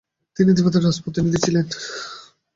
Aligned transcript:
তিনি 0.37 0.51
তিব্বতের 0.55 0.85
রাজপ্রতিনিধি 0.85 1.39
ছিলেন। 1.45 1.65